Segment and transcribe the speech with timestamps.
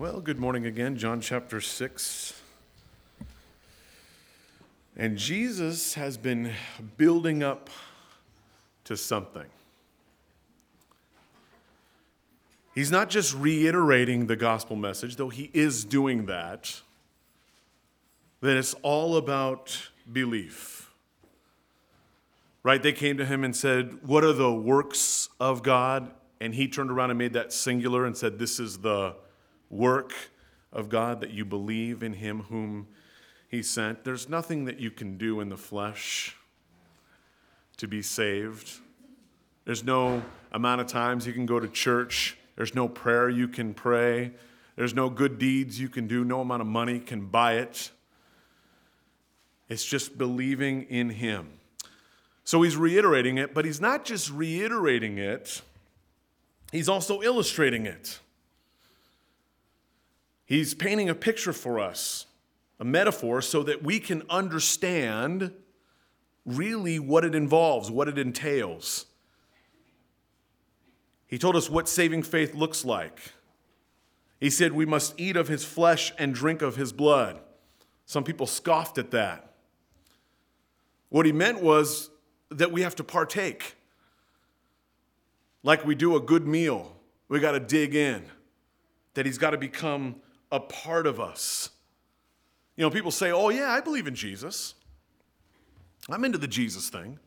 [0.00, 2.32] Well, good morning again, John chapter 6.
[4.96, 6.54] And Jesus has been
[6.96, 7.68] building up
[8.84, 9.44] to something.
[12.74, 16.80] He's not just reiterating the gospel message, though he is doing that,
[18.40, 20.90] that it's all about belief.
[22.62, 22.82] Right?
[22.82, 26.10] They came to him and said, What are the works of God?
[26.40, 29.14] And he turned around and made that singular and said, This is the
[29.70, 30.12] work
[30.72, 32.88] of God, that you believe in him whom
[33.48, 34.04] he sent.
[34.04, 36.36] There's nothing that you can do in the flesh
[37.78, 38.78] to be saved.
[39.64, 42.36] There's no amount of times you can go to church.
[42.56, 44.32] There's no prayer you can pray.
[44.76, 46.24] There's no good deeds you can do.
[46.24, 47.90] No amount of money can buy it.
[49.68, 51.48] It's just believing in him.
[52.44, 55.62] So he's reiterating it, but he's not just reiterating it,
[56.72, 58.18] he's also illustrating it.
[60.50, 62.26] He's painting a picture for us,
[62.80, 65.52] a metaphor, so that we can understand
[66.44, 69.06] really what it involves, what it entails.
[71.28, 73.20] He told us what saving faith looks like.
[74.40, 77.38] He said we must eat of his flesh and drink of his blood.
[78.04, 79.54] Some people scoffed at that.
[81.10, 82.10] What he meant was
[82.50, 83.76] that we have to partake.
[85.62, 86.96] Like we do a good meal,
[87.28, 88.24] we got to dig in,
[89.14, 90.16] that he's got to become
[90.50, 91.70] a part of us.
[92.76, 94.74] You know, people say, oh, yeah, I believe in Jesus.
[96.08, 97.18] I'm into the Jesus thing.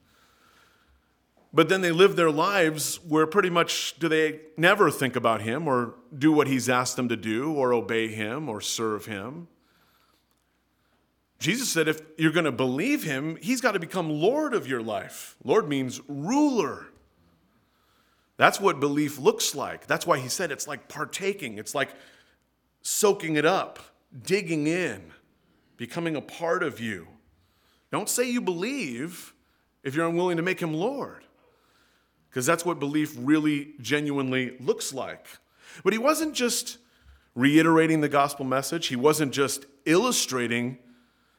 [1.53, 5.67] But then they live their lives where pretty much do they never think about him
[5.67, 9.47] or do what he's asked them to do or obey him or serve him.
[11.37, 14.81] Jesus said if you're going to believe him, he's got to become Lord of your
[14.81, 15.35] life.
[15.43, 16.87] Lord means ruler.
[18.37, 19.85] That's what belief looks like.
[19.85, 21.59] That's why he said it's like partaking.
[21.59, 21.89] It's like
[22.83, 23.79] soaking it up,
[24.23, 25.11] digging in,
[25.77, 27.07] becoming a part of you.
[27.91, 29.33] Don't say you believe
[29.83, 31.23] if you're unwilling to make him Lord,
[32.29, 35.25] because that's what belief really genuinely looks like.
[35.83, 36.77] But he wasn't just
[37.35, 40.77] reiterating the gospel message, he wasn't just illustrating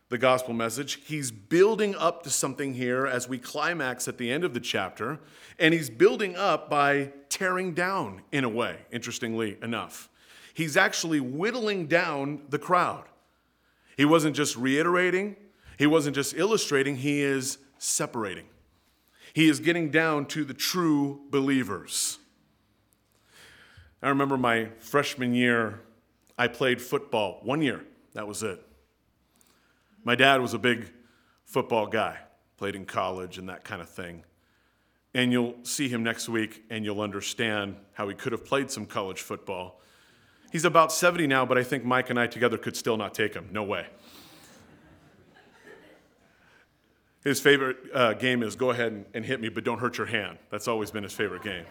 [0.09, 1.01] the gospel message.
[1.07, 5.21] He's building up to something here as we climax at the end of the chapter,
[5.59, 10.09] and he's building up by tearing down in a way, interestingly enough
[10.55, 13.05] he's actually whittling down the crowd.
[13.97, 15.37] He wasn't just reiterating,
[15.79, 18.47] he wasn't just illustrating, he is separating.
[19.35, 22.19] He is getting down to the true believers.
[24.01, 25.81] I remember my freshman year,
[26.39, 27.85] I played football one year.
[28.13, 28.65] That was it.
[30.05, 30.93] My dad was a big
[31.45, 32.19] football guy,
[32.59, 34.25] played in college and that kind of thing.
[35.15, 38.87] And you'll see him next week and you'll understand how he could have played some
[38.87, 39.81] college football
[40.55, 43.35] He's about 70 now, but I think Mike and I together could still not take
[43.35, 43.49] him.
[43.51, 43.89] No way.
[47.25, 50.07] His favorite uh, game is go ahead and, and hit me, but don't hurt your
[50.07, 50.39] hand.
[50.51, 51.65] That's always been his favorite game.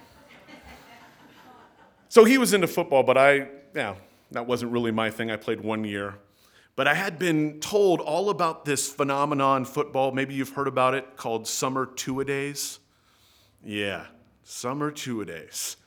[2.10, 3.96] So he was into football, but I, yeah,
[4.32, 5.32] that wasn't really my thing.
[5.32, 6.16] I played one year.
[6.76, 10.12] But I had been told all about this phenomenon, football.
[10.12, 12.80] Maybe you've heard about it called summer two a days.
[13.64, 14.08] Yeah,
[14.44, 15.78] summer two a days.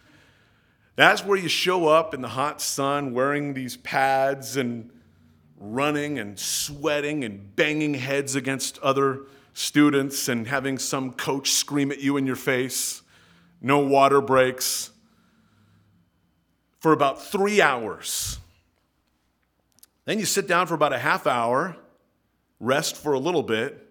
[0.96, 4.90] That's where you show up in the hot sun wearing these pads and
[5.58, 9.20] running and sweating and banging heads against other
[9.52, 13.02] students and having some coach scream at you in your face.
[13.60, 14.90] No water breaks
[16.80, 18.38] for about three hours.
[20.06, 21.76] Then you sit down for about a half hour,
[22.60, 23.82] rest for a little bit,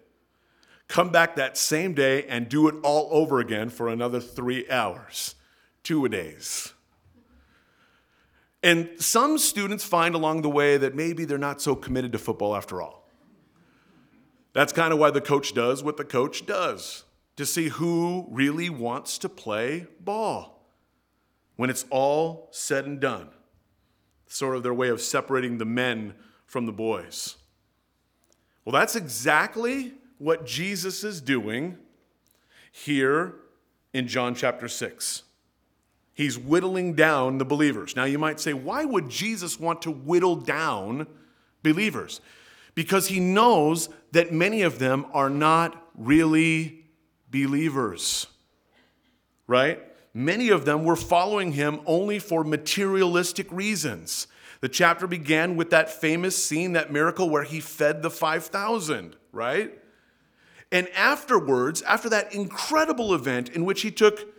[0.88, 5.34] come back that same day and do it all over again for another three hours.
[5.82, 6.72] Two a days.
[8.66, 12.56] And some students find along the way that maybe they're not so committed to football
[12.56, 13.08] after all.
[14.54, 17.04] That's kind of why the coach does what the coach does
[17.36, 20.66] to see who really wants to play ball
[21.54, 23.28] when it's all said and done.
[24.26, 27.36] Sort of their way of separating the men from the boys.
[28.64, 31.78] Well, that's exactly what Jesus is doing
[32.72, 33.36] here
[33.92, 35.22] in John chapter 6.
[36.16, 37.94] He's whittling down the believers.
[37.94, 41.06] Now, you might say, why would Jesus want to whittle down
[41.62, 42.22] believers?
[42.74, 46.86] Because he knows that many of them are not really
[47.30, 48.28] believers,
[49.46, 49.78] right?
[50.14, 54.26] Many of them were following him only for materialistic reasons.
[54.62, 59.78] The chapter began with that famous scene, that miracle where he fed the 5,000, right?
[60.72, 64.32] And afterwards, after that incredible event in which he took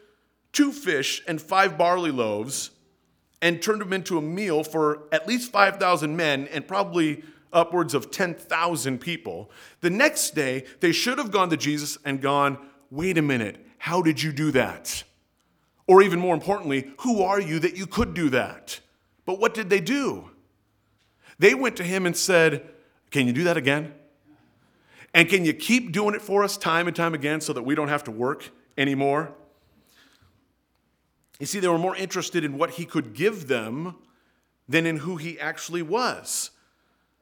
[0.52, 2.72] two fish and five barley loaves
[3.42, 7.24] and turned them into a meal for at least 5,000 men and probably
[7.54, 9.52] upwards of 10,000 people.
[9.82, 12.58] The next day, they should have gone to Jesus and gone,
[12.90, 15.04] Wait a minute, how did you do that?
[15.88, 18.80] Or even more importantly, who are you that you could do that?
[19.26, 20.32] But what did they do?
[21.40, 22.70] They went to him and said,
[23.12, 23.94] Can you do that again?
[25.14, 27.76] And can you keep doing it for us time and time again so that we
[27.76, 29.34] don't have to work anymore?
[31.40, 33.96] You see, they were more interested in what he could give them
[34.68, 36.52] than in who he actually was.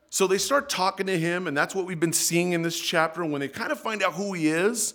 [0.10, 3.22] So they start talking to him, and that's what we've been seeing in this chapter.
[3.22, 4.94] And when they kind of find out who he is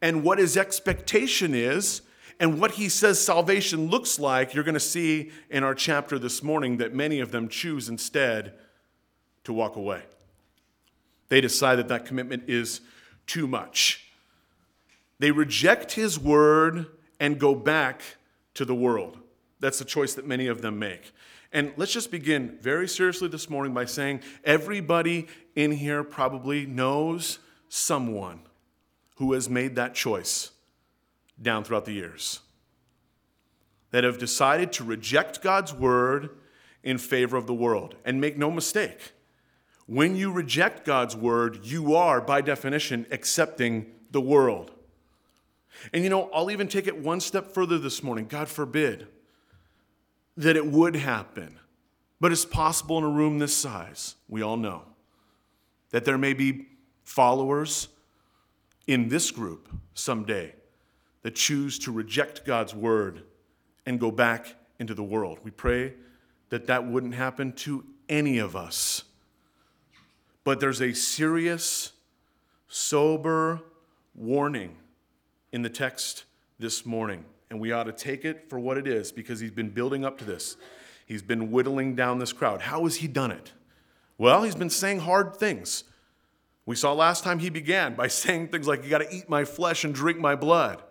[0.00, 2.02] and what his expectation is,
[2.40, 6.42] and what he says salvation looks like, you're going to see in our chapter this
[6.42, 8.54] morning that many of them choose instead
[9.44, 10.02] to walk away.
[11.28, 12.80] They decide that that commitment is
[13.26, 14.10] too much.
[15.18, 16.86] They reject his word
[17.20, 18.02] and go back
[18.54, 19.18] to the world.
[19.60, 21.12] That's the choice that many of them make.
[21.52, 27.38] And let's just begin very seriously this morning by saying everybody in here probably knows
[27.68, 28.40] someone
[29.16, 30.50] who has made that choice
[31.40, 32.40] down throughout the years
[33.92, 36.30] that have decided to reject God's word
[36.82, 37.94] in favor of the world.
[38.04, 39.12] And make no mistake,
[39.86, 44.72] when you reject God's word, you are, by definition, accepting the world.
[45.92, 48.26] And you know, I'll even take it one step further this morning.
[48.26, 49.08] God forbid
[50.36, 51.58] that it would happen.
[52.20, 54.82] But it's possible in a room this size, we all know,
[55.90, 56.68] that there may be
[57.02, 57.88] followers
[58.86, 60.54] in this group someday
[61.22, 63.24] that choose to reject God's word
[63.86, 65.38] and go back into the world.
[65.42, 65.94] We pray
[66.50, 69.02] that that wouldn't happen to any of us.
[70.44, 71.92] But there's a serious,
[72.68, 73.62] sober
[74.14, 74.76] warning
[75.52, 76.24] in the text
[76.58, 79.70] this morning, and we ought to take it for what it is because he's been
[79.70, 80.56] building up to this.
[81.06, 82.62] He's been whittling down this crowd.
[82.62, 83.52] How has he done it?
[84.16, 85.84] Well, he's been saying hard things.
[86.64, 89.44] We saw last time he began by saying things like, You got to eat my
[89.44, 90.82] flesh and drink my blood.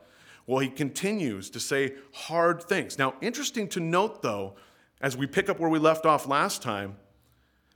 [0.45, 2.97] Well, he continues to say hard things.
[2.97, 4.55] Now, interesting to note, though,
[4.99, 6.97] as we pick up where we left off last time,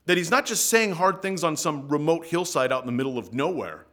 [0.05, 3.17] that he's not just saying hard things on some remote hillside out in the middle
[3.17, 3.85] of nowhere.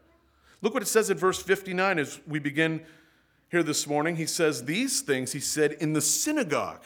[0.63, 2.83] Look what it says in verse 59 as we begin
[3.51, 4.17] here this morning.
[4.17, 6.85] He says, These things he said in the synagogue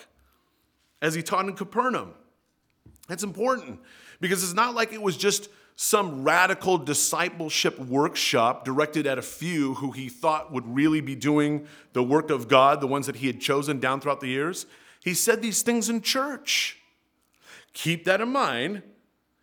[1.02, 2.14] as he taught in Capernaum.
[3.06, 3.80] That's important
[4.20, 9.74] because it's not like it was just some radical discipleship workshop directed at a few
[9.74, 13.26] who he thought would really be doing the work of God, the ones that he
[13.26, 14.64] had chosen down throughout the years.
[15.04, 16.78] He said these things in church.
[17.74, 18.82] Keep that in mind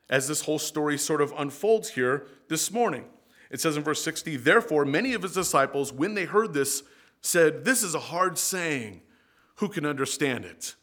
[0.09, 3.05] as this whole story sort of unfolds here this morning.
[3.53, 6.83] It says in verse 60 Therefore, many of his disciples, when they heard this,
[7.21, 9.01] said, This is a hard saying.
[9.57, 10.73] Who can understand it?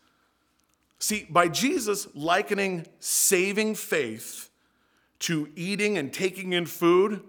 [1.00, 4.48] See, by Jesus likening saving faith
[5.20, 7.22] to eating and taking in food,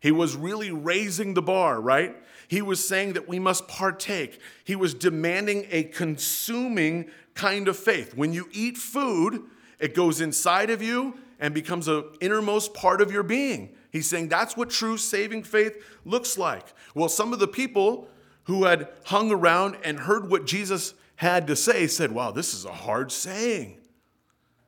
[0.00, 2.16] he was really raising the bar, right?
[2.48, 4.40] He was saying that we must partake.
[4.64, 8.16] He was demanding a consuming kind of faith.
[8.16, 9.42] When you eat food,
[9.78, 13.76] it goes inside of you and becomes an innermost part of your being.
[13.90, 16.66] He's saying that's what true saving faith looks like.
[16.94, 18.08] Well, some of the people
[18.44, 22.64] who had hung around and heard what Jesus had to say said, Wow, this is
[22.64, 23.78] a hard saying.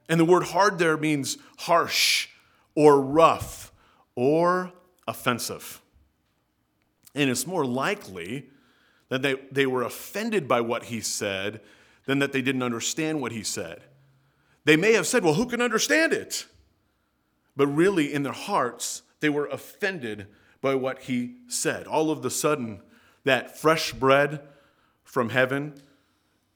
[0.09, 2.29] And the word hard there means harsh
[2.75, 3.73] or rough
[4.15, 4.73] or
[5.07, 5.81] offensive.
[7.15, 8.49] And it's more likely
[9.09, 11.61] that they, they were offended by what he said
[12.07, 13.83] than that they didn't understand what he said.
[14.65, 16.47] They may have said, Well, who can understand it?
[17.57, 20.27] But really, in their hearts, they were offended
[20.61, 21.87] by what he said.
[21.87, 22.83] All of the sudden,
[23.25, 24.41] that fresh bread
[25.05, 25.75] from heaven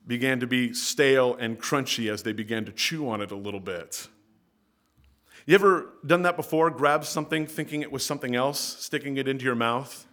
[0.06, 3.60] began to be stale and crunchy as they began to chew on it a little
[3.60, 4.08] bit.
[5.46, 6.70] You ever done that before?
[6.70, 10.06] Grabbed something thinking it was something else, sticking it into your mouth?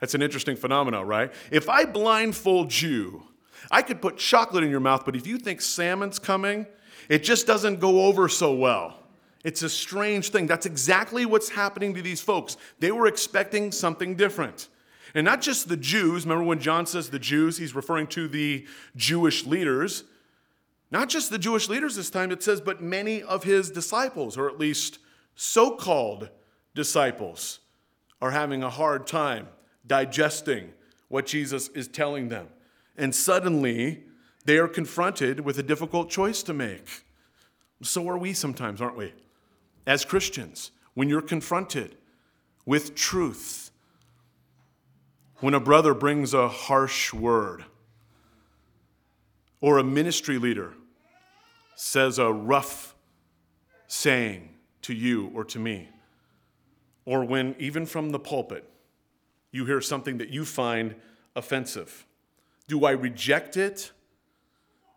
[0.00, 1.32] That's an interesting phenomenon, right?
[1.50, 3.22] If I blindfold you,
[3.70, 6.66] I could put chocolate in your mouth, but if you think salmon's coming,
[7.08, 9.05] it just doesn't go over so well.
[9.46, 10.48] It's a strange thing.
[10.48, 12.56] That's exactly what's happening to these folks.
[12.80, 14.66] They were expecting something different.
[15.14, 18.66] And not just the Jews, remember when John says the Jews, he's referring to the
[18.96, 20.02] Jewish leaders.
[20.90, 24.48] Not just the Jewish leaders this time, it says, but many of his disciples, or
[24.48, 24.98] at least
[25.36, 26.28] so called
[26.74, 27.60] disciples,
[28.20, 29.46] are having a hard time
[29.86, 30.72] digesting
[31.06, 32.48] what Jesus is telling them.
[32.96, 34.02] And suddenly,
[34.44, 37.04] they are confronted with a difficult choice to make.
[37.80, 39.12] So are we sometimes, aren't we?
[39.86, 41.96] As Christians, when you're confronted
[42.64, 43.70] with truth,
[45.40, 47.64] when a brother brings a harsh word,
[49.60, 50.74] or a ministry leader
[51.76, 52.94] says a rough
[53.86, 54.48] saying
[54.82, 55.88] to you or to me,
[57.04, 58.68] or when, even from the pulpit,
[59.52, 60.94] you hear something that you find
[61.36, 62.04] offensive.
[62.66, 63.92] Do I reject it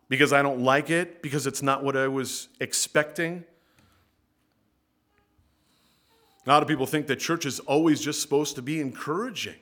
[0.08, 3.44] because I don't like it, because it's not what I was expecting?
[6.50, 9.54] A lot of people think that church is always just supposed to be encouraging.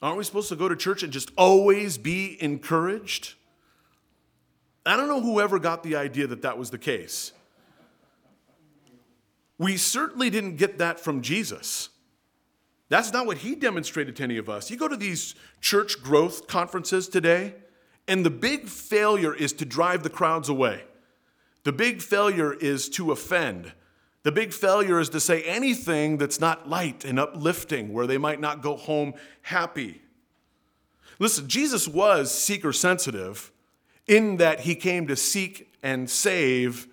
[0.00, 3.34] Aren't we supposed to go to church and just always be encouraged?
[4.86, 7.32] I don't know whoever got the idea that that was the case.
[9.58, 11.90] We certainly didn't get that from Jesus.
[12.88, 14.70] That's not what he demonstrated to any of us.
[14.70, 17.54] You go to these church growth conferences today,
[18.08, 20.84] and the big failure is to drive the crowds away.
[21.64, 23.72] The big failure is to offend.
[24.26, 28.40] The big failure is to say anything that's not light and uplifting, where they might
[28.40, 30.02] not go home happy.
[31.20, 33.52] Listen, Jesus was seeker sensitive
[34.08, 36.88] in that he came to seek and save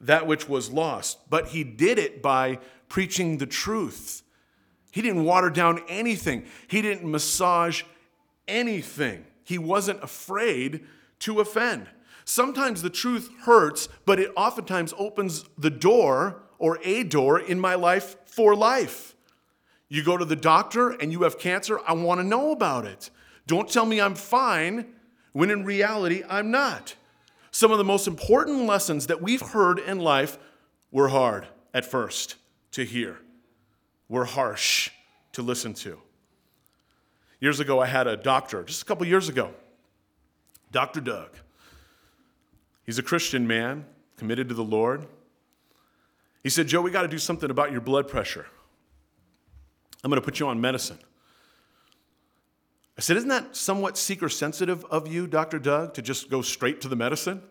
[0.00, 4.22] that which was lost, but he did it by preaching the truth.
[4.90, 7.82] He didn't water down anything, he didn't massage
[8.48, 9.26] anything.
[9.44, 10.86] He wasn't afraid
[11.18, 11.86] to offend.
[12.28, 17.74] Sometimes the truth hurts, but it oftentimes opens the door or a door in my
[17.74, 19.16] life for life.
[19.88, 23.08] You go to the doctor and you have cancer, I want to know about it.
[23.46, 24.84] Don't tell me I'm fine
[25.32, 26.96] when in reality I'm not.
[27.50, 30.36] Some of the most important lessons that we've heard in life
[30.90, 32.34] were hard at first
[32.72, 33.20] to hear,
[34.06, 34.90] were harsh
[35.32, 35.98] to listen to.
[37.40, 39.54] Years ago, I had a doctor, just a couple years ago,
[40.70, 41.00] Dr.
[41.00, 41.30] Doug.
[42.88, 43.84] He's a Christian man,
[44.16, 45.06] committed to the Lord.
[46.42, 48.46] He said, Joe, we got to do something about your blood pressure.
[50.02, 50.98] I'm going to put you on medicine.
[52.96, 55.58] I said, Isn't that somewhat seeker sensitive of you, Dr.
[55.58, 57.42] Doug, to just go straight to the medicine?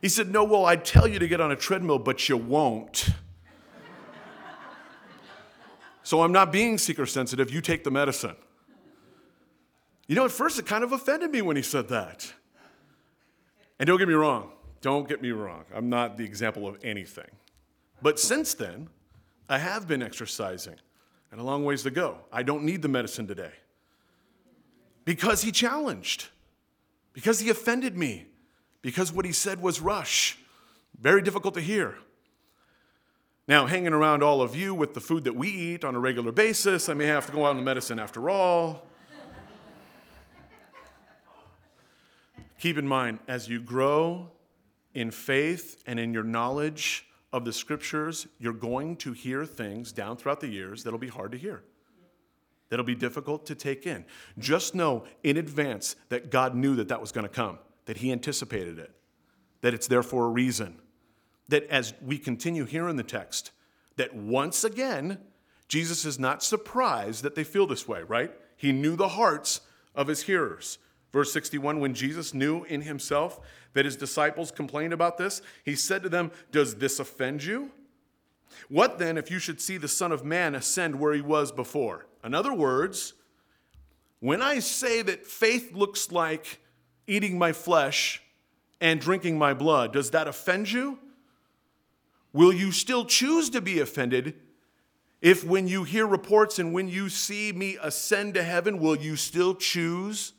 [0.00, 3.08] He said, No, well, I'd tell you to get on a treadmill, but you won't.
[6.04, 7.50] so I'm not being seeker sensitive.
[7.50, 8.36] You take the medicine.
[10.06, 12.32] You know, at first it kind of offended me when he said that.
[13.82, 15.64] And don't get me wrong, don't get me wrong.
[15.74, 17.26] I'm not the example of anything.
[18.00, 18.88] But since then,
[19.48, 20.76] I have been exercising
[21.32, 22.18] and a long ways to go.
[22.32, 23.50] I don't need the medicine today
[25.04, 26.28] because he challenged,
[27.12, 28.28] because he offended me,
[28.82, 30.38] because what he said was rush.
[31.00, 31.96] Very difficult to hear.
[33.48, 36.30] Now, hanging around all of you with the food that we eat on a regular
[36.30, 38.86] basis, I may have to go on the medicine after all.
[42.62, 44.30] Keep in mind, as you grow
[44.94, 50.16] in faith and in your knowledge of the scriptures, you're going to hear things down
[50.16, 51.64] throughout the years that'll be hard to hear
[52.68, 54.04] that'll be difficult to take in.
[54.38, 58.12] Just know in advance that God knew that that was going to come, that He
[58.12, 58.92] anticipated it,
[59.62, 60.78] that it's there for a reason.
[61.48, 63.50] That as we continue here in the text,
[63.96, 65.18] that once again,
[65.66, 68.30] Jesus is not surprised that they feel this way, right?
[68.56, 69.62] He knew the hearts
[69.96, 70.78] of his hearers.
[71.12, 73.40] Verse 61 When Jesus knew in himself
[73.74, 77.70] that his disciples complained about this, he said to them, Does this offend you?
[78.68, 82.06] What then if you should see the Son of Man ascend where he was before?
[82.24, 83.14] In other words,
[84.20, 86.60] when I say that faith looks like
[87.06, 88.22] eating my flesh
[88.80, 90.98] and drinking my blood, does that offend you?
[92.32, 94.34] Will you still choose to be offended
[95.20, 99.16] if, when you hear reports and when you see me ascend to heaven, will you
[99.16, 100.32] still choose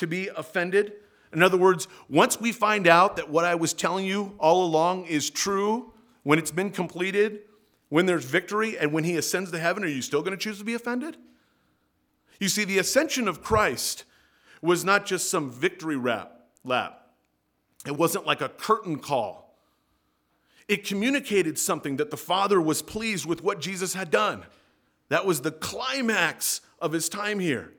[0.00, 0.94] to be offended?
[1.32, 5.06] In other words, once we find out that what I was telling you all along
[5.06, 5.92] is true,
[6.24, 7.40] when it's been completed,
[7.88, 10.58] when there's victory and when he ascends to heaven, are you still going to choose
[10.58, 11.16] to be offended?
[12.40, 14.04] You see, the ascension of Christ
[14.60, 16.32] was not just some victory rap,
[16.64, 16.96] lap,
[17.86, 19.56] it wasn't like a curtain call.
[20.68, 24.44] It communicated something that the Father was pleased with what Jesus had done.
[25.08, 27.72] That was the climax of his time here.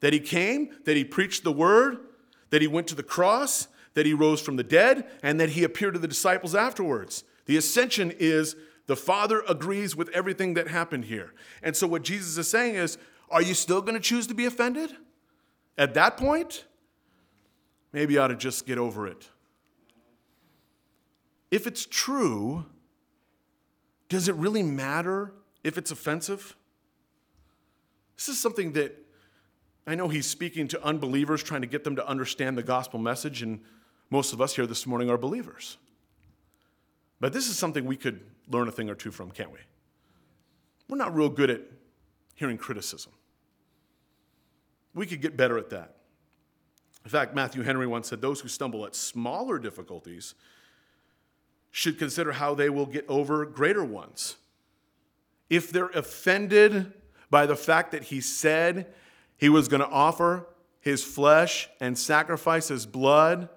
[0.00, 1.98] That he came, that he preached the word,
[2.50, 5.64] that he went to the cross, that he rose from the dead, and that he
[5.64, 7.24] appeared to the disciples afterwards.
[7.46, 8.54] The ascension is
[8.86, 11.34] the Father agrees with everything that happened here.
[11.62, 12.96] And so, what Jesus is saying is,
[13.30, 14.92] are you still going to choose to be offended?
[15.76, 16.64] At that point,
[17.92, 19.28] maybe you ought to just get over it.
[21.50, 22.66] If it's true,
[24.08, 25.32] does it really matter
[25.64, 26.56] if it's offensive?
[28.16, 28.96] This is something that
[29.88, 33.40] I know he's speaking to unbelievers, trying to get them to understand the gospel message,
[33.42, 33.60] and
[34.10, 35.78] most of us here this morning are believers.
[37.20, 39.60] But this is something we could learn a thing or two from, can't we?
[40.90, 41.62] We're not real good at
[42.34, 43.12] hearing criticism.
[44.92, 45.96] We could get better at that.
[47.04, 50.34] In fact, Matthew Henry once said those who stumble at smaller difficulties
[51.70, 54.36] should consider how they will get over greater ones.
[55.48, 56.92] If they're offended
[57.30, 58.92] by the fact that he said
[59.38, 60.46] he was going to offer
[60.80, 63.48] his flesh and sacrifice his blood,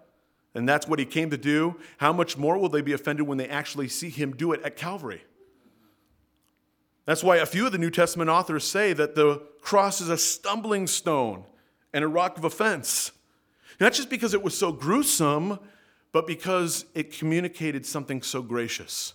[0.55, 3.37] and that's what he came to do, how much more will they be offended when
[3.37, 5.23] they actually see him do it at Calvary?
[7.05, 10.17] That's why a few of the New Testament authors say that the cross is a
[10.17, 11.45] stumbling stone
[11.93, 13.11] and a rock of offense.
[13.79, 15.59] Not just because it was so gruesome,
[16.11, 19.13] but because it communicated something so gracious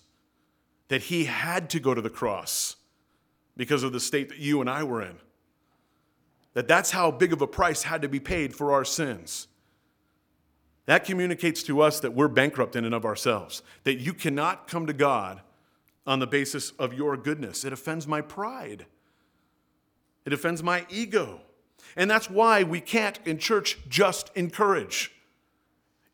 [0.89, 2.77] that he had to go to the cross
[3.57, 5.17] because of the state that you and I were in.
[6.57, 9.47] That that's how big of a price had to be paid for our sins.
[10.87, 14.87] That communicates to us that we're bankrupt in and of ourselves, that you cannot come
[14.87, 15.43] to God
[16.07, 17.63] on the basis of your goodness.
[17.63, 18.87] It offends my pride,
[20.25, 21.43] it offends my ego.
[21.95, 25.13] And that's why we can't in church just encourage.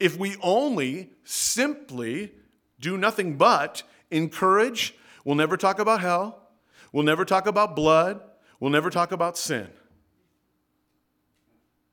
[0.01, 2.33] If we only simply
[2.81, 6.49] do nothing but encourage, we'll never talk about hell,
[6.93, 8.21] we'll never talk about blood,
[8.59, 9.69] we'll never talk about sin.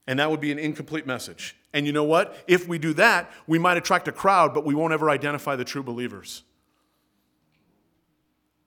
[0.09, 1.55] And that would be an incomplete message.
[1.71, 2.35] And you know what?
[2.47, 5.63] If we do that, we might attract a crowd, but we won't ever identify the
[5.63, 6.41] true believers.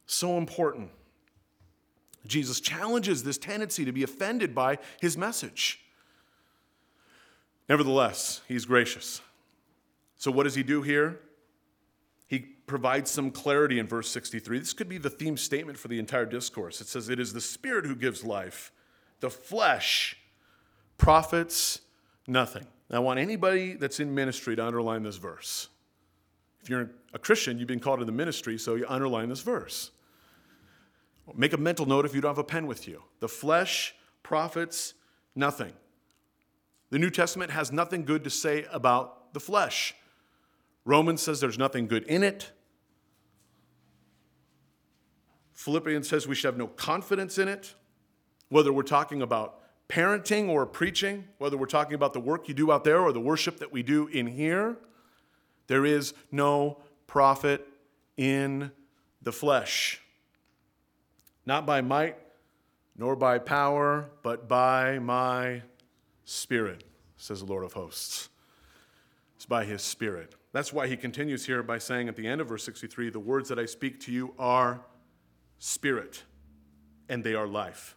[0.06, 0.90] So important.
[2.28, 5.80] Jesus challenges this tendency to be offended by his message.
[7.68, 9.20] Nevertheless, he's gracious.
[10.18, 11.18] So, what does he do here?
[12.28, 14.60] He provides some clarity in verse 63.
[14.60, 16.80] This could be the theme statement for the entire discourse.
[16.80, 18.70] It says, It is the Spirit who gives life,
[19.18, 20.16] the flesh
[21.02, 21.80] profits
[22.28, 22.64] nothing.
[22.88, 25.68] Now, I want anybody that's in ministry to underline this verse.
[26.62, 29.90] If you're a Christian, you've been called to the ministry, so you underline this verse.
[31.34, 33.02] Make a mental note if you don't have a pen with you.
[33.18, 34.94] The flesh profits
[35.34, 35.72] nothing.
[36.90, 39.96] The New Testament has nothing good to say about the flesh.
[40.84, 42.52] Romans says there's nothing good in it.
[45.54, 47.74] Philippians says we should have no confidence in it.
[48.50, 49.61] Whether we're talking about
[49.92, 53.20] parenting or preaching, whether we're talking about the work you do out there or the
[53.20, 54.76] worship that we do in here,
[55.66, 57.68] there is no profit
[58.16, 58.72] in
[59.20, 60.00] the flesh.
[61.44, 62.16] Not by might,
[62.96, 65.62] nor by power, but by my
[66.24, 66.84] Spirit,
[67.18, 68.30] says the Lord of hosts.
[69.36, 70.34] It's by his Spirit.
[70.52, 73.48] That's why he continues here by saying at the end of verse 63 the words
[73.50, 74.80] that I speak to you are
[75.58, 76.22] spirit,
[77.08, 77.96] and they are life.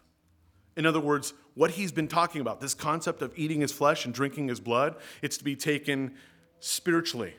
[0.76, 4.12] In other words, what he's been talking about, this concept of eating his flesh and
[4.12, 6.14] drinking his blood, it's to be taken
[6.60, 7.34] spiritually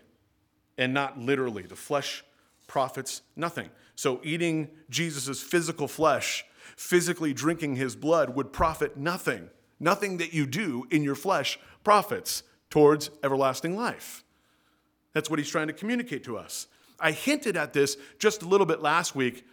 [0.77, 1.62] and not literally.
[1.62, 2.23] The flesh
[2.65, 3.69] profits nothing.
[3.95, 9.49] So, eating Jesus' physical flesh, physically drinking his blood, would profit nothing.
[9.80, 14.23] Nothing that you do in your flesh profits towards everlasting life.
[15.13, 16.65] That's what he's trying to communicate to us.
[16.99, 19.45] I hinted at this just a little bit last week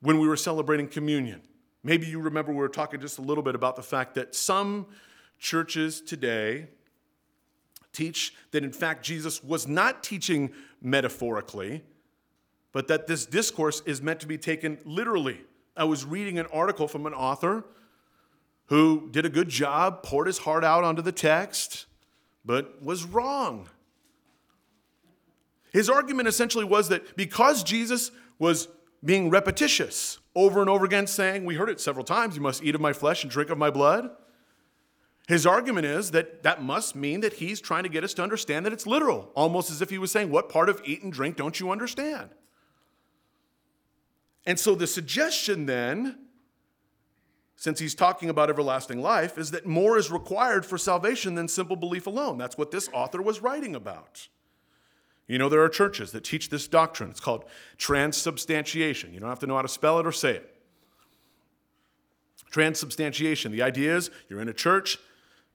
[0.00, 1.42] when we were celebrating communion.
[1.86, 4.86] Maybe you remember we were talking just a little bit about the fact that some
[5.38, 6.68] churches today
[7.92, 11.84] teach that in fact Jesus was not teaching metaphorically,
[12.72, 15.40] but that this discourse is meant to be taken literally.
[15.76, 17.64] I was reading an article from an author
[18.66, 21.84] who did a good job, poured his heart out onto the text,
[22.46, 23.68] but was wrong.
[25.70, 28.68] His argument essentially was that because Jesus was
[29.04, 32.74] being repetitious over and over again, saying, We heard it several times, you must eat
[32.74, 34.10] of my flesh and drink of my blood.
[35.26, 38.66] His argument is that that must mean that he's trying to get us to understand
[38.66, 41.36] that it's literal, almost as if he was saying, What part of eat and drink
[41.36, 42.30] don't you understand?
[44.46, 46.18] And so the suggestion then,
[47.56, 51.76] since he's talking about everlasting life, is that more is required for salvation than simple
[51.76, 52.36] belief alone.
[52.36, 54.28] That's what this author was writing about.
[55.26, 57.10] You know, there are churches that teach this doctrine.
[57.10, 57.44] It's called
[57.78, 59.12] transubstantiation.
[59.14, 60.50] You don't have to know how to spell it or say it.
[62.50, 63.50] Transubstantiation.
[63.50, 64.98] The idea is you're in a church,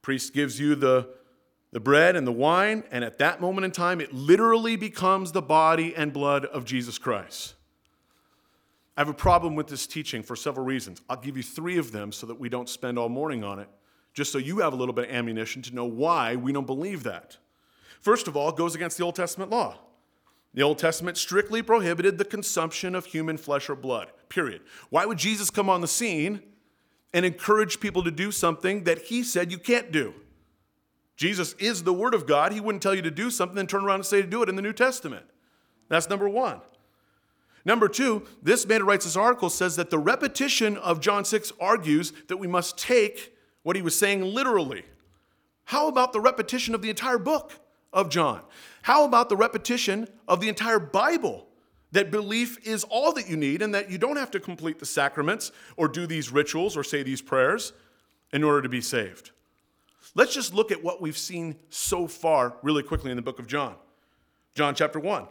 [0.01, 1.07] priest gives you the,
[1.71, 5.41] the bread and the wine, and at that moment in time, it literally becomes the
[5.41, 7.53] body and blood of Jesus Christ.
[8.97, 11.01] I have a problem with this teaching for several reasons.
[11.09, 13.69] I'll give you three of them so that we don't spend all morning on it,
[14.13, 17.03] just so you have a little bit of ammunition to know why we don't believe
[17.03, 17.37] that.
[18.01, 19.77] First of all, it goes against the Old Testament law.
[20.53, 24.61] The Old Testament strictly prohibited the consumption of human flesh or blood, period.
[24.89, 26.41] Why would Jesus come on the scene
[27.13, 30.13] and encourage people to do something that he said you can't do?
[31.15, 32.53] Jesus is the Word of God.
[32.53, 34.49] He wouldn't tell you to do something and turn around and say to do it
[34.49, 35.25] in the New Testament.
[35.89, 36.61] That's number one.
[37.65, 41.51] Number two, this man who writes this article says that the repetition of John 6
[41.59, 44.85] argues that we must take what he was saying literally.
[45.65, 47.51] How about the repetition of the entire book
[47.93, 48.41] of John?
[48.81, 51.47] How about the repetition of the entire Bible?
[51.91, 54.85] That belief is all that you need and that you don't have to complete the
[54.85, 57.73] sacraments or do these rituals or say these prayers
[58.31, 59.31] in order to be saved.
[60.15, 63.47] Let's just look at what we've seen so far really quickly in the book of
[63.47, 63.75] John.
[64.55, 65.27] John chapter 1.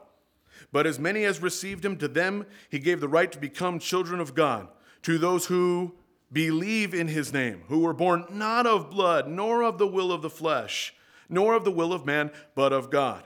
[0.72, 4.20] But as many as received him, to them he gave the right to become children
[4.20, 4.68] of God,
[5.02, 5.94] to those who
[6.32, 10.22] believe in his name, who were born not of blood, nor of the will of
[10.22, 10.94] the flesh,
[11.28, 13.22] nor of the will of man, but of God.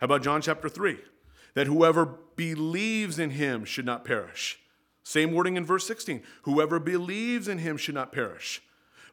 [0.00, 0.98] How about John chapter 3?
[1.54, 4.58] That whoever believes in him should not perish.
[5.02, 6.22] Same wording in verse 16.
[6.42, 8.62] Whoever believes in him should not perish.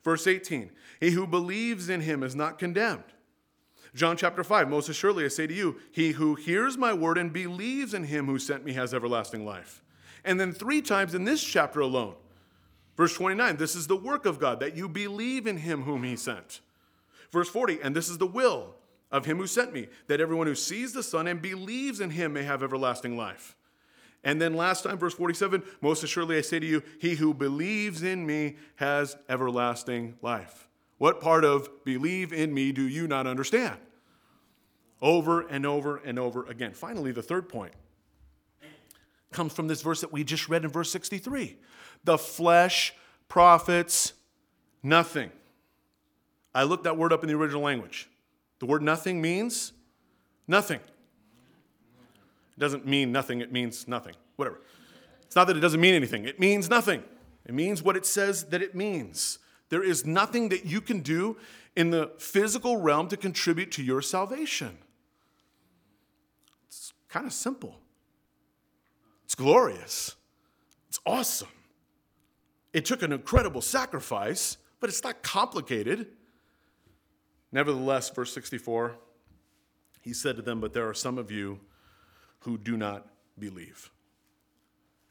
[0.03, 0.71] Verse 18.
[0.99, 3.03] He who believes in him is not condemned.
[3.95, 7.31] John chapter 5, most assuredly I say to you, he who hears my word and
[7.31, 9.81] believes in him who sent me has everlasting life.
[10.25, 12.15] And then three times in this chapter alone,
[12.97, 16.17] verse 29, this is the work of God, that you believe in him whom he
[16.17, 16.59] sent.
[17.35, 18.75] Verse 40, and this is the will
[19.11, 22.31] of him who sent me, that everyone who sees the Son and believes in him
[22.31, 23.57] may have everlasting life.
[24.23, 28.03] And then last time, verse 47, most assuredly I say to you, he who believes
[28.03, 30.69] in me has everlasting life.
[30.97, 33.79] What part of believe in me do you not understand?
[35.01, 36.71] Over and over and over again.
[36.71, 37.73] Finally, the third point
[39.33, 41.57] comes from this verse that we just read in verse 63
[42.05, 42.93] the flesh
[43.27, 44.13] profits
[44.81, 45.31] nothing.
[46.55, 48.09] I looked that word up in the original language.
[48.59, 49.73] The word nothing means
[50.47, 50.79] nothing.
[50.79, 54.15] It doesn't mean nothing, it means nothing.
[54.37, 54.61] Whatever.
[55.23, 57.03] It's not that it doesn't mean anything, it means nothing.
[57.45, 59.37] It means what it says that it means.
[59.69, 61.37] There is nothing that you can do
[61.75, 64.77] in the physical realm to contribute to your salvation.
[66.67, 67.79] It's kind of simple.
[69.25, 70.15] It's glorious.
[70.87, 71.49] It's awesome.
[72.71, 76.07] It took an incredible sacrifice, but it's not complicated.
[77.55, 78.97] Nevertheless, verse 64,
[80.01, 81.61] he said to them, But there are some of you
[82.39, 83.07] who do not
[83.39, 83.91] believe.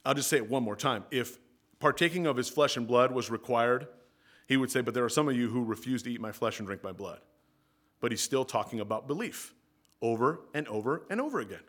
[0.05, 1.05] I'll just say it one more time.
[1.11, 1.39] If
[1.79, 3.87] partaking of his flesh and blood was required,
[4.47, 6.59] he would say, But there are some of you who refuse to eat my flesh
[6.59, 7.21] and drink my blood.
[8.01, 9.55] But he's still talking about belief
[10.03, 11.65] over and over and over again.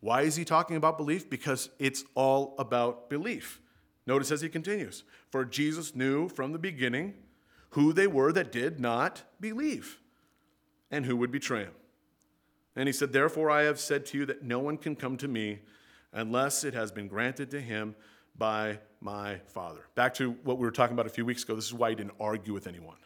[0.00, 1.30] Why is he talking about belief?
[1.30, 3.60] Because it's all about belief.
[4.08, 7.14] Notice as he continues For Jesus knew from the beginning
[7.76, 9.98] who they were that did not believe
[10.90, 11.74] and who would betray him.
[12.74, 15.28] And he said, Therefore I have said to you that no one can come to
[15.28, 15.58] me
[16.10, 17.94] unless it has been granted to him
[18.38, 19.82] by my Father.
[19.94, 21.54] Back to what we were talking about a few weeks ago.
[21.54, 22.96] This is why he didn't argue with anyone.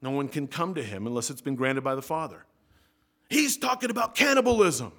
[0.00, 2.46] No one can come to him unless it's been granted by the Father.
[3.28, 4.92] He's talking about cannibalism.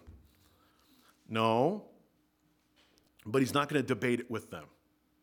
[1.28, 1.86] No,
[3.26, 4.66] but he's not going to debate it with them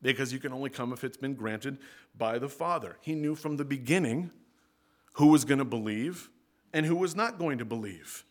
[0.04, 1.78] because you can only come if it's been granted
[2.16, 2.98] by the Father.
[3.00, 4.30] He knew from the beginning
[5.14, 6.30] who was going to believe
[6.72, 8.24] and who was not going to believe.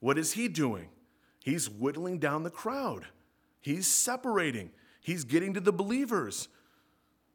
[0.00, 0.90] What is he doing?
[1.42, 3.06] He's whittling down the crowd,
[3.60, 6.48] he's separating, he's getting to the believers.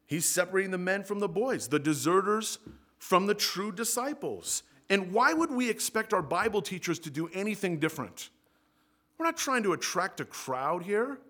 [0.06, 2.60] He's separating the men from the boys, the deserters
[3.00, 4.64] from the true disciples.
[4.90, 8.30] And why would we expect our Bible teachers to do anything different?
[9.18, 11.22] We're not trying to attract a crowd here.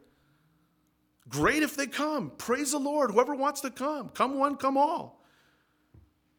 [1.29, 2.31] Great if they come.
[2.37, 3.11] Praise the Lord.
[3.11, 5.21] Whoever wants to come, come one, come all.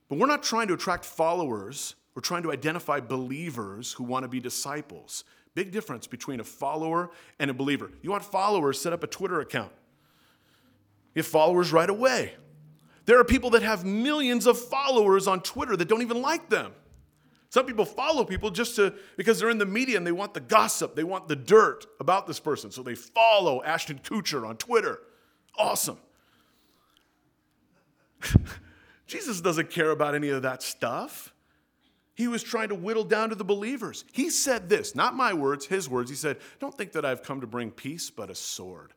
[0.08, 1.94] But we're not trying to attract followers.
[2.14, 5.24] We're trying to identify believers who want to be disciples.
[5.54, 7.90] Big difference between a follower and a believer.
[8.02, 9.72] You want followers, set up a Twitter account.
[11.14, 12.34] You have followers right away.
[13.04, 16.72] There are people that have millions of followers on Twitter that don't even like them.
[17.52, 20.40] Some people follow people just to because they're in the media and they want the
[20.40, 22.70] gossip, they want the dirt about this person.
[22.70, 25.00] So they follow Ashton Kutcher on Twitter.
[25.58, 25.98] Awesome.
[29.06, 31.34] Jesus doesn't care about any of that stuff.
[32.14, 34.06] He was trying to whittle down to the believers.
[34.12, 36.08] He said this, not my words, his words.
[36.08, 38.94] He said, Don't think that I've come to bring peace, but a sword.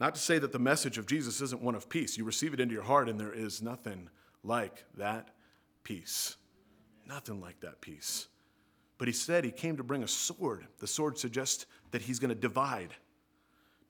[0.00, 2.16] Not to say that the message of Jesus isn't one of peace.
[2.16, 4.08] You receive it into your heart, and there is nothing
[4.42, 5.34] like that
[5.90, 6.36] peace.
[7.04, 8.28] Nothing like that peace.
[8.96, 10.68] But he said he came to bring a sword.
[10.78, 12.94] The sword suggests that he's going to divide,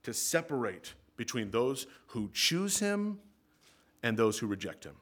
[0.05, 3.19] to separate between those who choose him
[4.03, 4.95] and those who reject him.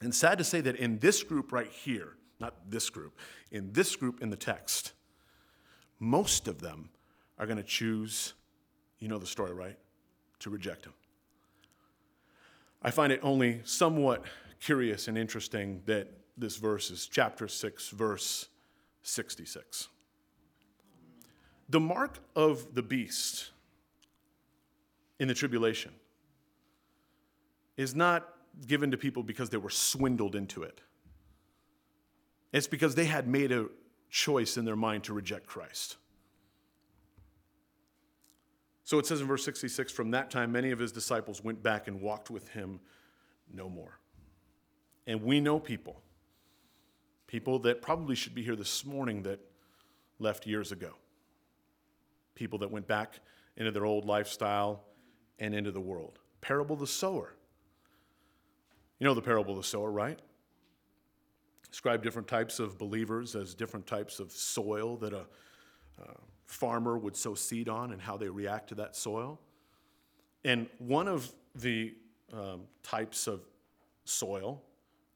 [0.00, 3.18] And sad to say that in this group right here, not this group,
[3.50, 4.92] in this group in the text,
[5.98, 6.88] most of them
[7.38, 8.32] are going to choose,
[9.00, 9.76] you know the story, right?
[10.38, 10.94] To reject him.
[12.80, 14.24] I find it only somewhat
[14.60, 18.48] curious and interesting that this verse is chapter 6, verse
[19.02, 19.88] 66.
[21.68, 23.50] The mark of the beast
[25.18, 25.92] in the tribulation
[27.76, 28.28] is not
[28.66, 30.80] given to people because they were swindled into it.
[32.52, 33.66] It's because they had made a
[34.10, 35.96] choice in their mind to reject Christ.
[38.84, 41.88] So it says in verse 66 from that time, many of his disciples went back
[41.88, 42.80] and walked with him
[43.52, 43.98] no more.
[45.08, 46.02] And we know people,
[47.26, 49.40] people that probably should be here this morning that
[50.18, 50.90] left years ago,
[52.34, 53.18] people that went back
[53.56, 54.84] into their old lifestyle
[55.38, 56.18] and into the world.
[56.42, 57.34] Parable of the sower.
[58.98, 60.20] You know the parable of the sower, right?
[61.70, 65.24] Describe different types of believers as different types of soil that a
[66.02, 66.12] uh,
[66.44, 69.40] farmer would sow seed on and how they react to that soil.
[70.44, 71.94] And one of the
[72.30, 73.40] um, types of
[74.04, 74.62] soil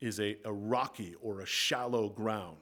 [0.03, 2.57] is a, a rocky or a shallow ground.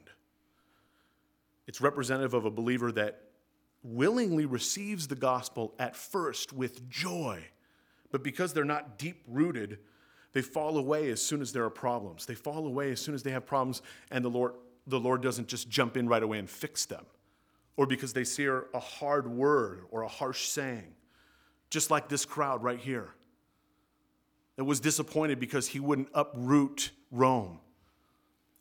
[1.67, 3.23] It's representative of a believer that
[3.83, 7.43] willingly receives the gospel at first with joy,
[8.11, 9.79] but because they're not deep rooted,
[10.33, 12.25] they fall away as soon as there are problems.
[12.25, 14.53] They fall away as soon as they have problems, and the Lord,
[14.87, 17.05] the Lord doesn't just jump in right away and fix them.
[17.75, 20.93] Or because they hear a hard word or a harsh saying,
[21.69, 23.15] just like this crowd right here
[24.57, 27.59] that was disappointed because he wouldn't uproot Rome,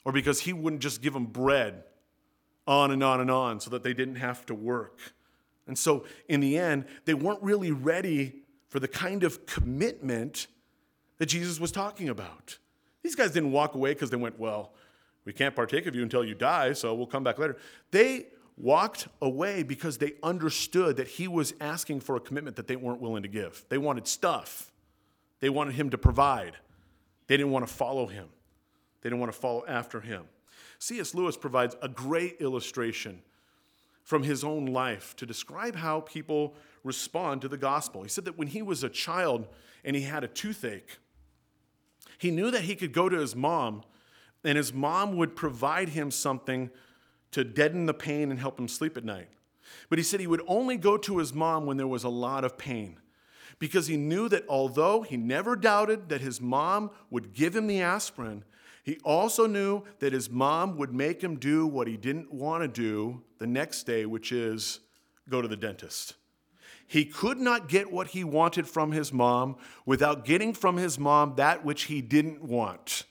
[0.04, 1.84] or because he wouldn't just give them bread
[2.66, 4.98] on and on and on so that they didn't have to work.
[5.66, 10.46] And so, in the end, they weren't really ready for the kind of commitment
[11.18, 12.58] that Jesus was talking about.
[13.02, 14.72] These guys didn't walk away because they went, Well,
[15.24, 17.56] we can't partake of you until you die, so we'll come back later.
[17.90, 22.76] They walked away because they understood that he was asking for a commitment that they
[22.76, 23.64] weren't willing to give.
[23.68, 24.72] They wanted stuff,
[25.40, 26.54] they wanted him to provide.
[27.26, 28.28] They didn't want to follow him,
[29.00, 30.24] they didn't want to follow after him.
[30.78, 31.14] C.S.
[31.14, 33.22] Lewis provides a great illustration
[34.02, 38.02] from his own life to describe how people respond to the gospel.
[38.02, 39.46] He said that when he was a child
[39.84, 40.98] and he had a toothache,
[42.18, 43.82] he knew that he could go to his mom,
[44.44, 46.70] and his mom would provide him something
[47.30, 49.28] to deaden the pain and help him sleep at night.
[49.88, 52.44] But he said he would only go to his mom when there was a lot
[52.44, 52.98] of pain
[53.58, 57.80] because he knew that although he never doubted that his mom would give him the
[57.80, 58.42] aspirin,
[58.82, 62.68] he also knew that his mom would make him do what he didn't want to
[62.68, 64.80] do the next day, which is
[65.28, 66.14] go to the dentist.
[66.86, 71.34] He could not get what he wanted from his mom without getting from his mom
[71.36, 73.04] that which he didn't want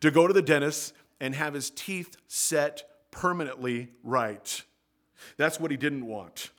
[0.00, 4.62] to go to the dentist and have his teeth set permanently right.
[5.38, 6.50] That's what he didn't want.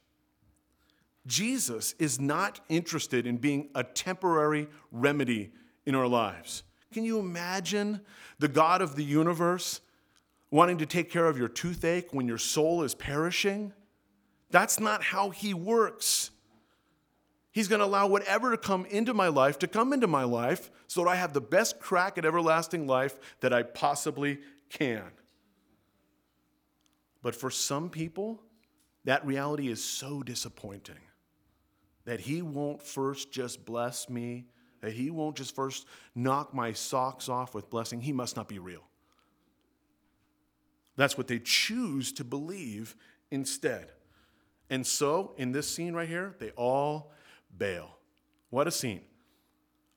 [1.28, 5.52] Jesus is not interested in being a temporary remedy
[5.86, 6.64] in our lives.
[6.96, 8.00] Can you imagine
[8.40, 9.82] the God of the universe
[10.50, 13.74] wanting to take care of your toothache when your soul is perishing?
[14.50, 16.32] That's not how He works.
[17.52, 20.72] He's going to allow whatever to come into my life to come into my life
[20.88, 25.12] so that I have the best crack at everlasting life that I possibly can.
[27.22, 28.42] But for some people,
[29.04, 31.02] that reality is so disappointing
[32.06, 34.46] that He won't first just bless me,
[34.86, 38.02] that He won't just first knock my socks off with blessing.
[38.02, 38.84] He must not be real.
[40.96, 42.96] That's what they choose to believe
[43.32, 43.88] instead.
[44.70, 47.12] And so, in this scene right here, they all
[47.58, 47.98] bail.
[48.52, 49.02] What a scene.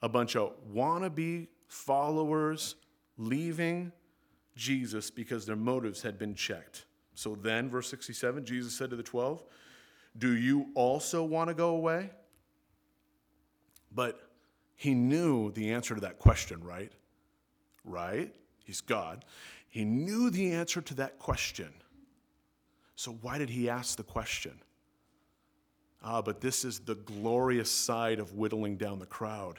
[0.01, 2.75] A bunch of wannabe followers
[3.19, 3.93] leaving
[4.57, 6.87] Jesus because their motives had been checked.
[7.15, 9.43] So then, verse 67, Jesus said to the 12,
[10.17, 12.11] Do you also want to go away?
[13.93, 14.28] But
[14.79, 16.93] he knew the answer to that question, right?
[17.85, 18.33] Right?
[18.65, 19.25] He's God.
[19.69, 21.71] He knew the answer to that question.
[22.95, 24.53] So, why did he ask the question?
[26.01, 29.59] Ah, but this is the glorious side of whittling down the crowd.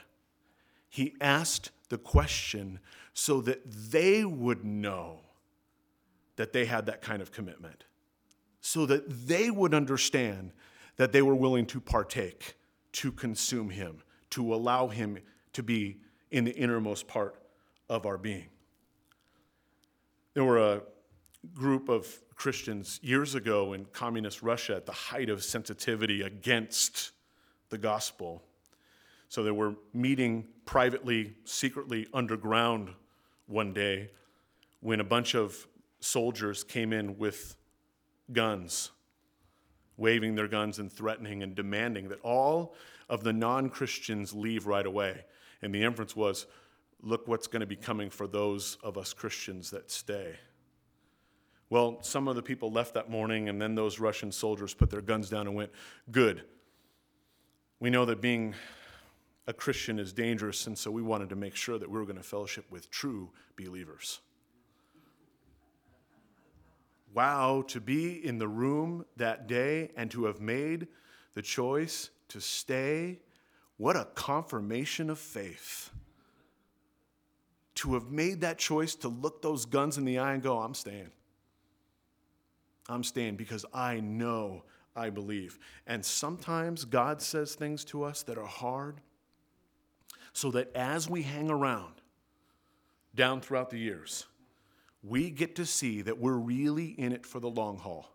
[0.87, 2.79] He asked the question
[3.13, 5.19] so that they would know
[6.37, 7.83] that they had that kind of commitment,
[8.61, 10.53] so that they would understand
[10.95, 12.55] that they were willing to partake,
[12.93, 15.19] to consume Him, to allow Him
[15.53, 15.97] to be
[16.31, 17.35] in the innermost part
[17.89, 18.47] of our being.
[20.33, 20.81] There were a
[21.53, 27.11] group of Christians years ago in communist Russia at the height of sensitivity against
[27.69, 28.43] the gospel.
[29.27, 32.89] So they were meeting privately, secretly underground
[33.47, 34.11] one day
[34.81, 35.67] when a bunch of
[35.99, 37.55] soldiers came in with
[38.31, 38.91] guns,
[39.97, 42.75] waving their guns and threatening and demanding that all
[43.09, 45.25] of the non Christians leave right away.
[45.61, 46.45] And the inference was
[47.01, 50.35] look what's going to be coming for those of us Christians that stay.
[51.69, 55.01] Well, some of the people left that morning, and then those Russian soldiers put their
[55.01, 55.71] guns down and went,
[56.11, 56.43] Good.
[57.79, 58.55] We know that being
[59.47, 62.17] a Christian is dangerous, and so we wanted to make sure that we were going
[62.17, 64.19] to fellowship with true believers.
[67.13, 70.87] Wow, to be in the room that day and to have made
[71.33, 73.19] the choice to stay,
[73.77, 75.91] what a confirmation of faith.
[77.75, 80.73] To have made that choice to look those guns in the eye and go, I'm
[80.73, 81.11] staying.
[82.89, 84.63] I'm staying because I know
[84.95, 85.59] I believe.
[85.87, 88.99] And sometimes God says things to us that are hard
[90.33, 91.93] so that as we hang around
[93.15, 94.25] down throughout the years,
[95.03, 98.13] we get to see that we're really in it for the long haul,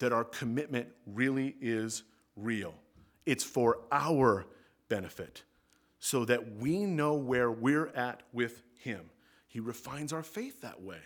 [0.00, 2.02] that our commitment really is
[2.36, 2.74] real.
[3.26, 4.46] It's for our
[4.88, 5.44] benefit
[5.98, 9.10] so that we know where we're at with Him.
[9.46, 11.00] He refines our faith that way,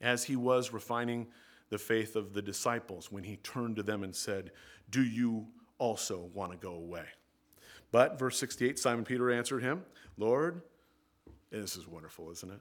[0.00, 1.26] as He was refining
[1.70, 4.52] the faith of the disciples when He turned to them and said,
[4.90, 7.06] Do you also want to go away?
[7.92, 9.82] But, verse 68, Simon Peter answered him,
[10.16, 10.62] Lord,
[11.50, 12.60] and this is wonderful, isn't it?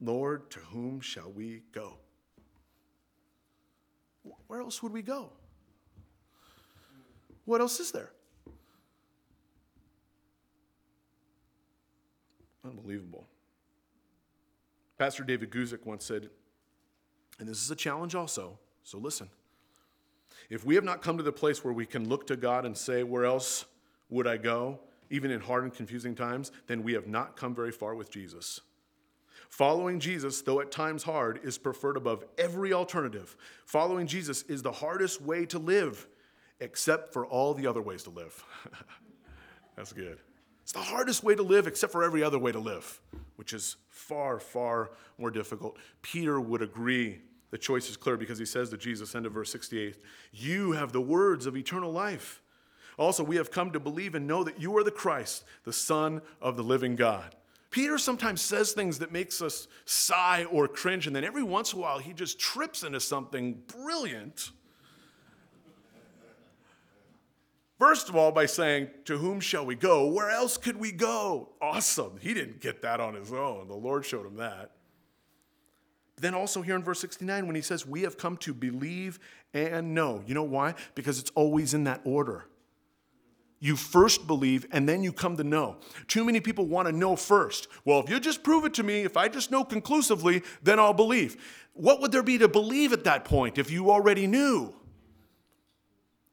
[0.00, 1.98] Lord, to whom shall we go?
[4.48, 5.30] Where else would we go?
[7.46, 8.10] What else is there?
[12.64, 13.26] Unbelievable.
[14.98, 16.28] Pastor David Guzik once said,
[17.38, 19.28] and this is a challenge also, so listen.
[20.50, 22.76] If we have not come to the place where we can look to God and
[22.76, 23.64] say, Where else
[24.08, 24.78] would I go,
[25.10, 28.60] even in hard and confusing times, then we have not come very far with Jesus.
[29.48, 33.36] Following Jesus, though at times hard, is preferred above every alternative.
[33.64, 36.06] Following Jesus is the hardest way to live,
[36.60, 38.44] except for all the other ways to live.
[39.76, 40.18] That's good.
[40.62, 43.00] It's the hardest way to live, except for every other way to live,
[43.36, 45.76] which is far, far more difficult.
[46.02, 47.20] Peter would agree.
[47.50, 49.96] The choice is clear because he says to Jesus, end of verse 68,
[50.32, 52.42] You have the words of eternal life.
[52.98, 56.22] Also, we have come to believe and know that you are the Christ, the Son
[56.40, 57.36] of the living God.
[57.70, 61.78] Peter sometimes says things that makes us sigh or cringe, and then every once in
[61.78, 64.50] a while he just trips into something brilliant.
[67.78, 70.06] First of all, by saying, To whom shall we go?
[70.06, 71.50] Where else could we go?
[71.60, 72.18] Awesome.
[72.20, 73.68] He didn't get that on his own.
[73.68, 74.72] The Lord showed him that.
[76.18, 79.18] Then also here in verse 69, when he says, We have come to believe
[79.52, 80.22] and know.
[80.26, 80.74] You know why?
[80.94, 82.46] Because it's always in that order.
[83.58, 85.76] You first believe and then you come to know.
[86.08, 87.68] Too many people want to know first.
[87.84, 90.92] Well, if you just prove it to me, if I just know conclusively, then I'll
[90.92, 91.36] believe.
[91.72, 94.74] What would there be to believe at that point if you already knew?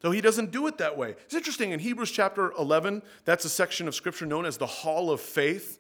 [0.04, 1.12] So he doesn't do it that way.
[1.12, 5.10] It's interesting in Hebrews chapter 11, that's a section of scripture known as the Hall
[5.12, 5.80] of Faith.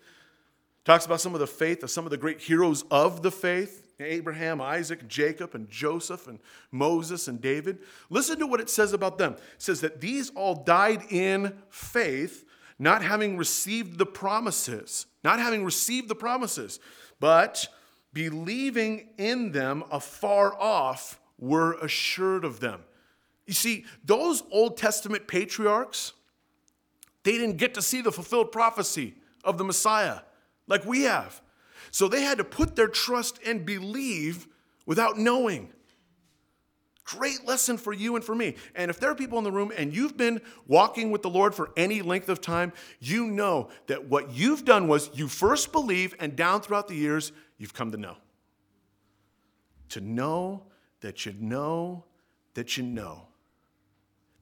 [0.85, 3.81] Talks about some of the faith of some of the great heroes of the faith.
[3.99, 6.39] Abraham, Isaac, Jacob, and Joseph, and
[6.71, 7.79] Moses, and David.
[8.09, 9.33] Listen to what it says about them.
[9.33, 12.45] It says that these all died in faith,
[12.79, 16.79] not having received the promises, not having received the promises,
[17.19, 17.67] but
[18.13, 22.83] believing in them afar off were assured of them.
[23.45, 26.13] You see, those Old Testament patriarchs,
[27.23, 30.19] they didn't get to see the fulfilled prophecy of the Messiah
[30.67, 31.41] like we have.
[31.91, 34.47] So they had to put their trust and believe
[34.85, 35.71] without knowing.
[37.03, 38.55] Great lesson for you and for me.
[38.75, 41.53] And if there are people in the room and you've been walking with the Lord
[41.53, 46.15] for any length of time, you know that what you've done was you first believe,
[46.19, 48.15] and down throughout the years, you've come to know.
[49.89, 50.63] To know
[51.01, 52.05] that you know
[52.53, 53.27] that you know.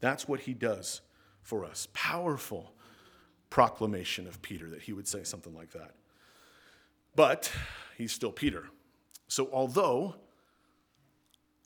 [0.02, 1.02] That's what he does
[1.42, 1.88] for us.
[1.94, 2.74] Powerful
[3.50, 5.92] proclamation of Peter that he would say something like that.
[7.16, 7.52] But
[7.98, 8.66] he's still Peter.
[9.28, 10.16] So, although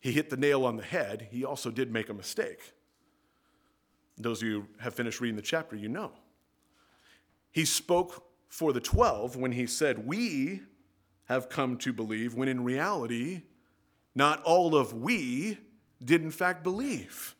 [0.01, 2.73] he hit the nail on the head, he also did make a mistake.
[4.17, 6.11] Those of you who have finished reading the chapter, you know.
[7.51, 10.61] He spoke for the 12 when he said, We
[11.25, 13.43] have come to believe, when in reality,
[14.13, 15.57] not all of we
[16.03, 17.35] did in fact believe.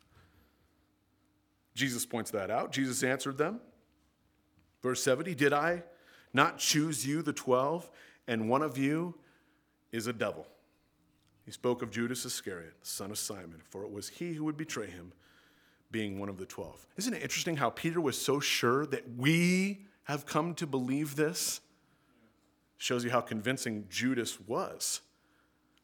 [1.76, 2.72] Jesus points that out.
[2.72, 3.60] Jesus answered them.
[4.82, 5.84] Verse 70 Did I
[6.32, 7.88] not choose you, the 12,
[8.26, 9.14] and one of you
[9.92, 10.46] is a devil.
[11.44, 14.56] He spoke of Judas Iscariot, the son of Simon, for it was he who would
[14.56, 15.12] betray him,
[15.90, 16.86] being one of the 12.
[16.96, 21.60] Isn't it interesting how Peter was so sure that we have come to believe this?
[22.78, 25.02] Shows you how convincing Judas was.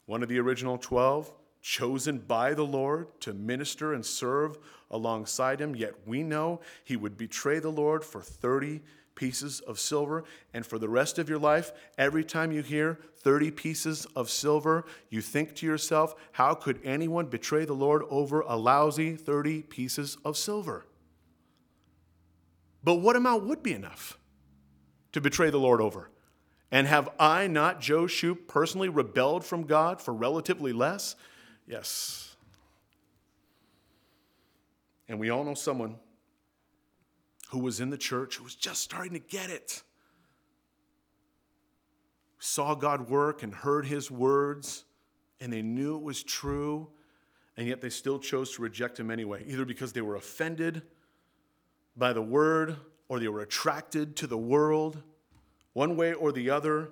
[0.07, 1.33] One of the original 12,
[1.63, 4.59] chosen by the Lord to minister and serve
[4.91, 8.83] alongside him, yet we know he would betray the Lord for 30
[9.15, 10.25] pieces of silver.
[10.53, 14.85] And for the rest of your life, every time you hear 30 pieces of silver,
[15.09, 20.19] you think to yourself, how could anyone betray the Lord over a lousy 30 pieces
[20.25, 20.87] of silver?
[22.83, 24.19] But what amount would be enough
[25.13, 26.11] to betray the Lord over?
[26.73, 31.15] And have I not, Joe Shupp, personally rebelled from God for relatively less?
[31.67, 32.37] Yes.
[35.09, 35.97] And we all know someone
[37.51, 39.83] who was in the church who was just starting to get it.
[42.39, 44.85] Saw God work and heard his words,
[45.41, 46.89] and they knew it was true,
[47.57, 50.83] and yet they still chose to reject him anyway, either because they were offended
[51.97, 52.77] by the word
[53.09, 55.03] or they were attracted to the world.
[55.75, 56.91] One way or the other,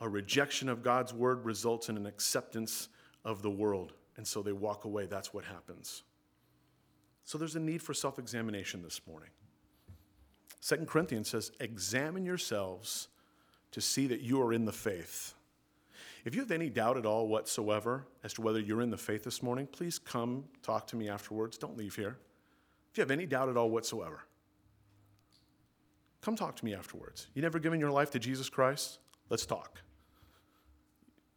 [0.00, 2.88] a rejection of God's word results in an acceptance
[3.24, 3.92] of the world.
[4.16, 5.06] And so they walk away.
[5.06, 6.02] That's what happens.
[7.24, 9.30] So there's a need for self examination this morning.
[10.60, 13.08] Second Corinthians says, Examine yourselves
[13.72, 15.34] to see that you are in the faith.
[16.24, 19.24] If you have any doubt at all whatsoever as to whether you're in the faith
[19.24, 21.56] this morning, please come talk to me afterwards.
[21.58, 22.18] Don't leave here.
[22.90, 24.24] If you have any doubt at all whatsoever,
[26.20, 27.28] come talk to me afterwards.
[27.34, 28.98] You never given your life to Jesus Christ?
[29.30, 29.80] Let's talk.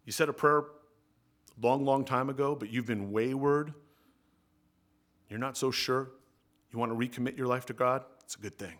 [0.06, 0.64] You said a prayer
[1.60, 3.74] long, long time ago, but you've been wayward.
[5.30, 6.12] You're not so sure.
[6.72, 8.04] You want to recommit your life to God?
[8.24, 8.78] It's a good thing.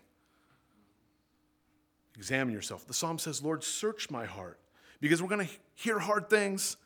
[2.16, 2.86] Examine yourself.
[2.86, 4.58] The psalm says, Lord, search my heart,
[5.00, 6.76] because we're going to hear hard things.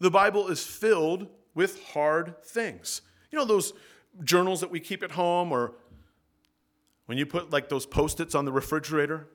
[0.00, 3.02] The Bible is filled with hard things.
[3.30, 3.72] You know, those
[4.24, 5.74] journals that we keep at home, or
[7.06, 9.28] when you put like those post its on the refrigerator?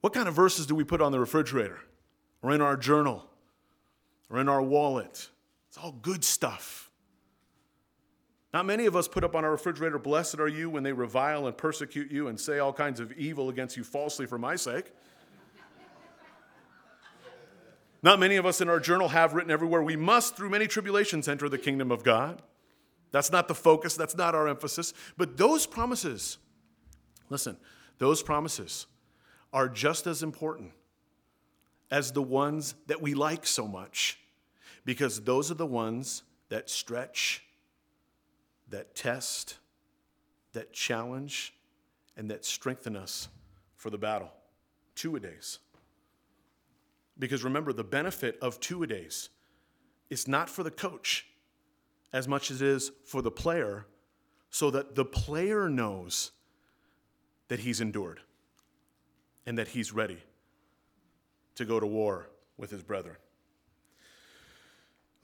[0.00, 1.80] What kind of verses do we put on the refrigerator,
[2.42, 3.24] or in our journal,
[4.34, 5.28] or in our wallet?
[5.68, 6.90] It's all good stuff.
[8.52, 11.46] Not many of us put up on our refrigerator, Blessed are you when they revile
[11.46, 14.92] and persecute you and say all kinds of evil against you falsely for my sake.
[18.02, 21.26] Not many of us in our journal have written everywhere, We must, through many tribulations,
[21.26, 22.42] enter the kingdom of God.
[23.12, 24.92] That's not the focus, that's not our emphasis.
[25.16, 26.38] But those promises,
[27.30, 27.56] listen,
[27.98, 28.86] those promises
[29.52, 30.72] are just as important
[31.90, 34.18] as the ones that we like so much,
[34.84, 37.44] because those are the ones that stretch
[38.70, 39.58] that test,
[40.52, 41.54] that challenge,
[42.16, 43.28] and that strengthen us
[43.76, 44.30] for the battle.
[44.94, 45.58] Two a days.
[47.18, 49.28] Because remember, the benefit of two a days
[50.10, 51.26] is not for the coach
[52.12, 53.86] as much as it is for the player,
[54.50, 56.30] so that the player knows
[57.48, 58.20] that he's endured
[59.46, 60.18] and that he's ready
[61.56, 63.16] to go to war with his brethren.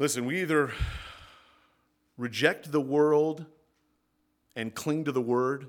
[0.01, 0.73] Listen, we either
[2.17, 3.45] reject the world
[4.57, 5.69] and cling to the word,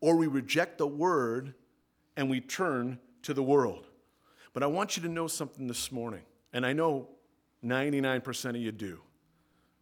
[0.00, 1.54] or we reject the word
[2.16, 3.88] and we turn to the world.
[4.52, 6.22] But I want you to know something this morning,
[6.52, 7.08] and I know
[7.64, 9.00] 99% of you do,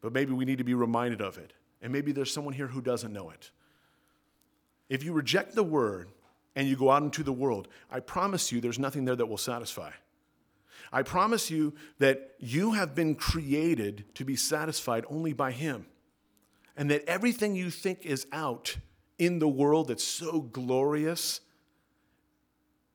[0.00, 1.52] but maybe we need to be reminded of it.
[1.82, 3.50] And maybe there's someone here who doesn't know it.
[4.88, 6.08] If you reject the word
[6.56, 9.36] and you go out into the world, I promise you there's nothing there that will
[9.36, 9.90] satisfy.
[10.92, 15.86] I promise you that you have been created to be satisfied only by Him.
[16.76, 18.76] And that everything you think is out
[19.18, 21.40] in the world that's so glorious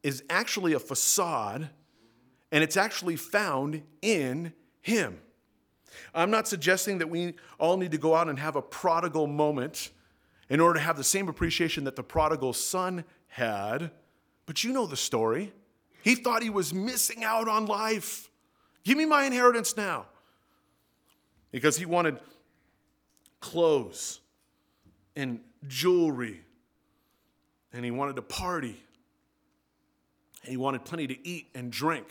[0.03, 1.69] is actually a facade
[2.51, 5.19] and it's actually found in Him.
[6.13, 9.91] I'm not suggesting that we all need to go out and have a prodigal moment
[10.49, 13.91] in order to have the same appreciation that the prodigal son had,
[14.45, 15.51] but you know the story.
[16.07, 18.29] He thought he was missing out on life.
[18.85, 20.05] Give me my inheritance now.
[21.51, 22.17] Because he wanted
[23.41, 24.21] clothes
[25.17, 26.39] and jewelry,
[27.73, 28.81] and he wanted to party,
[30.43, 32.07] and he wanted plenty to eat and drink.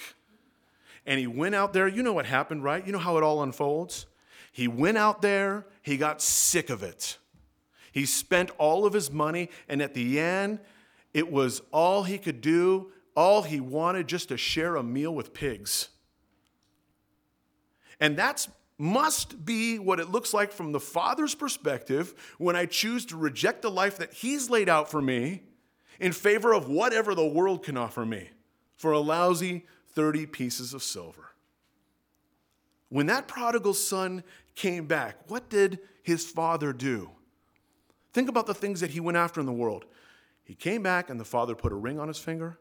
[1.06, 1.88] And he went out there.
[1.88, 2.86] You know what happened, right?
[2.86, 4.04] You know how it all unfolds?
[4.52, 7.16] He went out there, he got sick of it.
[7.92, 10.60] He spent all of his money, and at the end,
[11.14, 15.34] it was all he could do all he wanted just to share a meal with
[15.34, 15.88] pigs.
[17.98, 18.48] And that's
[18.78, 23.62] must be what it looks like from the Father's perspective when I choose to reject
[23.62, 25.44] the life that He's laid out for me
[25.98, 28.28] in favor of whatever the world can offer me
[28.76, 29.64] for a lousy
[29.94, 31.30] 30 pieces of silver.
[32.90, 34.22] When that prodigal son
[34.54, 37.10] came back, what did his father do?
[38.12, 39.86] Think about the things that he went after in the world.
[40.44, 42.58] He came back, and the father put a ring on his finger,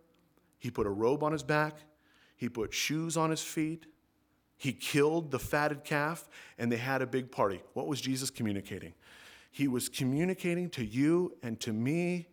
[0.65, 1.77] he put a robe on his back,
[2.35, 3.85] he put shoes on his feet,
[4.57, 7.61] he killed the fatted calf, and they had a big party.
[7.73, 8.93] What was Jesus communicating?
[9.51, 12.27] He was communicating to you and to me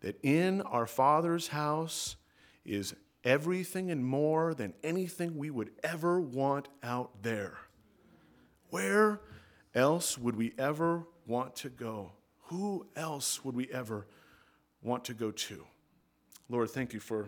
[0.00, 2.16] that in our Father's house
[2.64, 2.94] is
[3.24, 7.58] everything and more than anything we would ever want out there.
[8.70, 9.20] Where
[9.74, 12.12] else would we ever want to go?
[12.48, 14.06] who else would we ever
[14.82, 15.64] want to go to?
[16.48, 17.26] Lord, thank you for